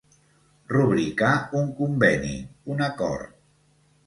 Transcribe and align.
Rubricar 0.71 1.33
un 1.59 1.69
conveni, 1.83 2.33
un 2.77 2.83
acord. 2.89 3.39